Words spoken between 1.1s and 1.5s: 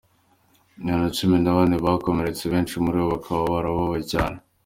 cumi